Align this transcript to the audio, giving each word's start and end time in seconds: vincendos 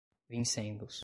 vincendos 0.29 0.99